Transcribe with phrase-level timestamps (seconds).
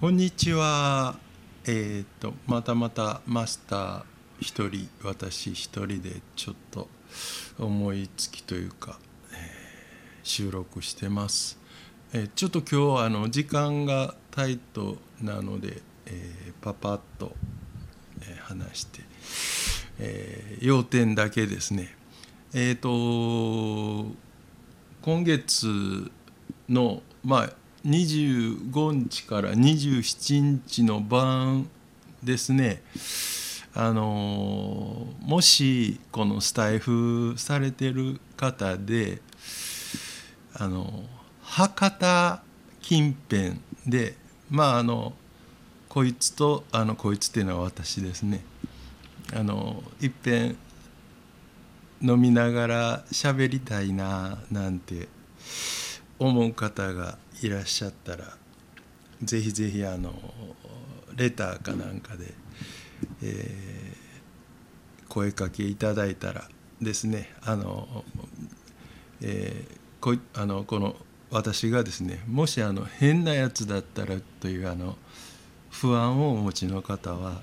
[0.00, 1.16] こんにちは。
[1.66, 4.02] えっ、とまたまたマスター
[4.38, 6.86] 一人私一人でちょっと
[7.58, 9.00] 思いつきというか、
[9.32, 9.38] えー
[10.22, 11.58] 収録してます。
[12.12, 17.34] えーちょっと今日はあの時間がタイトなので、えパパッと、
[18.22, 19.00] え話して、
[19.98, 21.96] え要点だけですね。
[22.54, 22.88] えっ、と
[25.02, 26.12] 今月
[26.68, 27.52] のまあ
[27.84, 31.68] 25日から27日の晩
[32.22, 32.82] ですね。
[33.74, 39.20] あのもしこのスタイフされてる方で
[40.54, 41.04] あの
[41.42, 42.42] 博多
[42.80, 44.16] 近辺で
[44.50, 45.12] まああの
[45.88, 48.42] こいつとあのこいつっていうのは私ですね。
[49.32, 50.56] あのいっぺん
[52.00, 55.08] 飲みながら喋りたいななんて
[56.18, 58.36] 思う方がいらっしゃったら
[59.22, 60.12] ぜひぜひあの
[61.16, 62.32] レターかなんかで、
[63.22, 64.08] えー
[65.08, 66.48] 声かけいただいたら
[66.82, 68.04] ですねあの、
[69.22, 70.94] えーこあのこの
[71.30, 74.96] 私がですねもしあの変なやつだったらというあの
[75.70, 77.40] 不安をお持ちの方は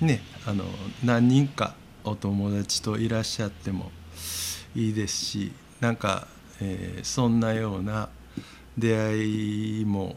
[0.00, 0.64] ねあの
[1.02, 1.74] 何人か
[2.04, 3.90] お友達といらっしゃっても
[4.76, 6.28] いいですしなんか、
[6.60, 8.08] えーそんなような
[8.78, 10.16] 出会いも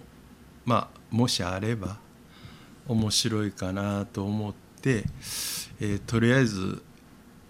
[0.65, 1.97] まあもしあれば
[2.87, 5.05] 面白いかなと思って、
[5.79, 6.81] えーとりあえず、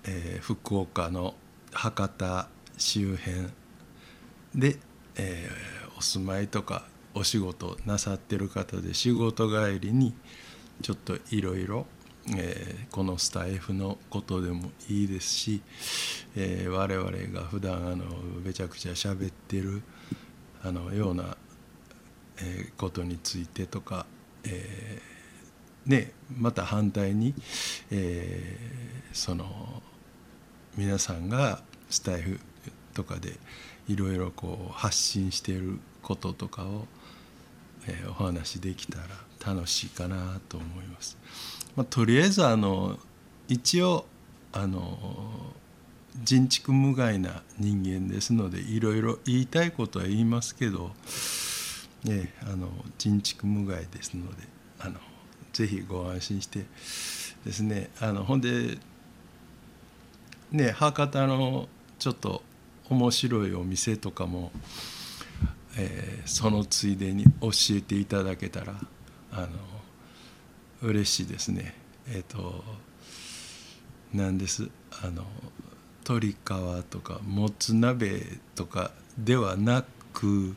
[0.05, 1.33] えー福岡の
[1.71, 3.47] 博多周辺
[4.55, 4.77] で、
[5.15, 10.13] えーお住まいとかお仕事なさってる方で仕事帰りに
[10.81, 11.85] ちょっといろいろ
[12.91, 15.61] このスタイフのことでもいいですし、
[16.35, 18.05] えー我々が普段あの
[18.43, 19.81] めちゃくちゃ喋ってる
[20.63, 21.37] あのような、
[22.37, 24.05] えーことについてとか、
[24.43, 27.33] えーね、また反対に、
[27.91, 29.83] えーその
[30.75, 32.39] 皆さんがスタイフ
[32.95, 33.37] とかで
[33.87, 36.87] いろいろこう発信していることとかを、
[37.87, 41.17] えーお話しできたら楽しいかなと思います。
[41.75, 42.97] まあ、とりあえずあの
[43.47, 44.05] 一応
[44.53, 45.53] あの
[46.21, 50.91] 人畜無害な人間ですのでいろいろ言いたいことは言いますけど、
[52.03, 54.43] ね、あの人畜無害ですので
[54.79, 54.95] あの
[55.53, 56.65] ぜひご安心して
[57.45, 58.77] ですねあのほんで
[60.51, 62.43] ね博多のちょっと
[62.89, 64.51] 面白いお店とかも、
[65.77, 68.75] えーそのついでに教えていただけたら
[69.31, 69.47] あの
[70.81, 71.75] 嬉しいですね。
[72.07, 72.63] えっ、と
[74.13, 74.69] なんです。
[75.03, 75.25] あの
[76.05, 76.35] 鶏皮
[76.89, 78.21] とかもつ鍋
[78.55, 80.55] とかではなく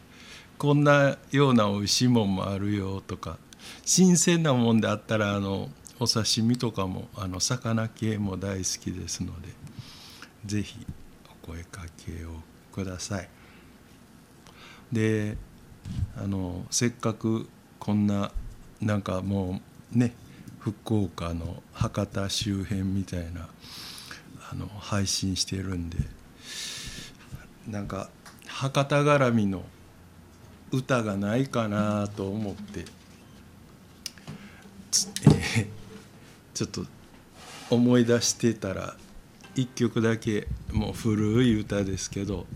[0.59, 3.39] こんなような美味しいもんもあるよとか
[3.85, 5.69] 新鮮なもんであったらあの
[5.99, 9.49] お刺身とかもあの魚系も大好きですので
[10.45, 10.87] ぜひ
[11.45, 12.31] お声かけを
[12.73, 13.29] ください。
[14.93, 15.37] で
[16.17, 18.31] あのせっかくこんな
[18.81, 19.61] なんかも
[19.95, 20.15] うね
[20.59, 23.49] 福岡の博多周辺みたいな
[24.51, 25.99] あの配信してるんで
[27.69, 28.09] なんか
[28.47, 29.63] 博多絡みの
[30.71, 32.85] 歌がないかなと思って、え
[35.63, 35.67] ー
[36.55, 36.87] ちょっと
[37.71, 38.97] 思い出してたら
[39.55, 42.47] 一曲だけもう古い歌ですけど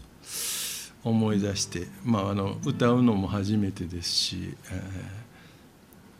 [1.04, 5.20] 思い出して、まあ、あの歌うのも初めてですし、えー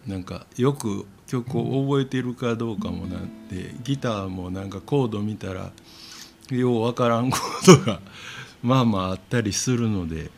[0.06, 5.70] なんかよく曲を覚えてるかどうかもなんてギターもなんかコード見たら
[6.50, 8.00] ようわからんコードが
[8.64, 10.32] まあまああったりするので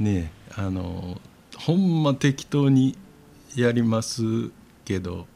[0.00, 1.20] ねあの
[1.56, 2.98] ほんま適当に
[3.54, 4.50] やります
[4.84, 5.28] けど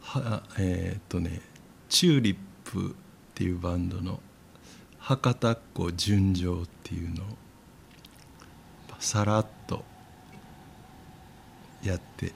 [0.00, 1.40] はえーっとね
[1.88, 2.92] チューリップっ
[3.34, 4.20] ていうバンドの
[5.00, 7.26] 「博多っ子純情」っていうのを
[9.00, 9.84] さらっと
[11.82, 12.32] やって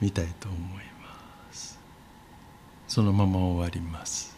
[0.00, 0.60] みたいと思い
[1.00, 1.78] ます。
[2.86, 4.34] そのまま終わります。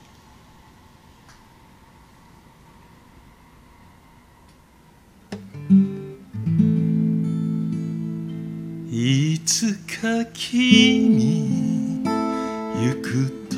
[8.91, 13.56] いつか君行くと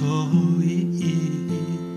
[0.64, 1.87] いい。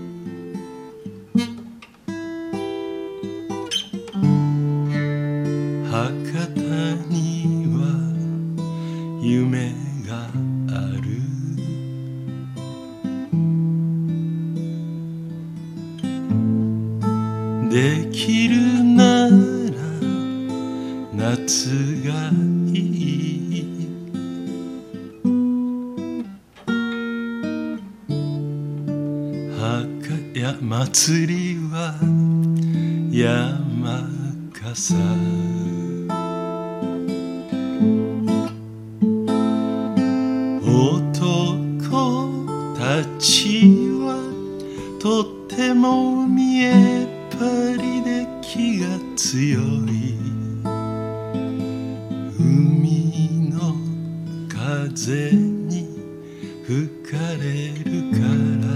[17.72, 19.32] できるなら
[21.14, 21.70] 夏
[22.04, 22.30] が
[22.70, 23.64] いい。
[29.58, 31.96] 墓や祭りは
[33.10, 34.06] 山
[34.52, 34.94] 笠。
[40.60, 42.44] 男
[42.76, 42.82] た
[43.18, 43.64] ち
[44.04, 44.20] は
[45.00, 46.11] とても
[56.72, 58.72] 吹かれるから。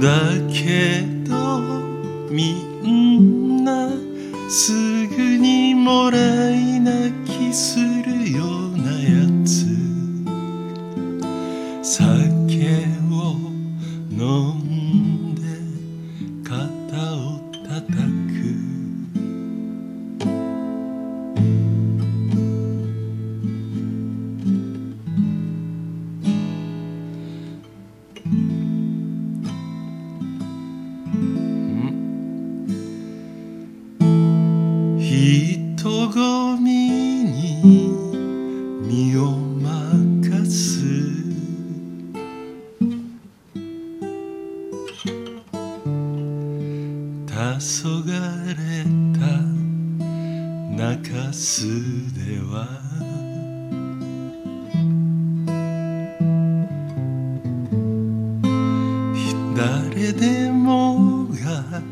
[0.00, 0.08] だ
[0.50, 1.34] けど
[2.30, 2.54] み
[2.88, 3.90] んな
[4.48, 4.72] す
[5.08, 6.16] ぐにもら
[6.50, 7.93] い泣きする。
[59.56, 61.82] 誰でもが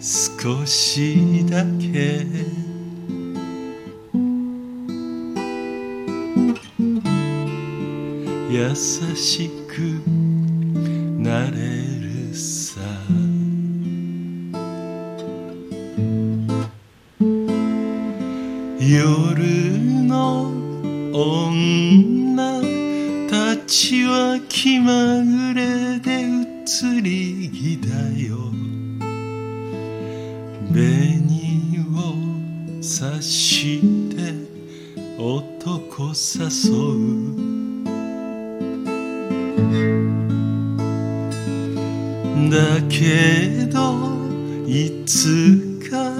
[0.00, 2.24] 少しだけ。
[8.50, 9.78] 優しく
[11.18, 12.80] なれるさ。
[18.80, 20.50] 夜の
[21.12, 22.62] 女
[23.28, 27.88] たちは気まぐれで歌移り気だ
[28.28, 28.36] よ
[30.70, 30.76] 紅
[31.94, 33.80] をさし
[34.10, 34.34] て
[35.18, 37.48] 男誘う。
[42.50, 42.56] だ
[42.90, 43.78] けど
[44.66, 44.70] い
[45.06, 46.12] つか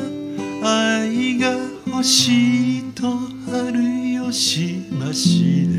[0.64, 1.50] 愛が
[1.86, 3.02] 欲しいと
[3.50, 3.74] 春
[4.32, 5.77] 吉橋で人に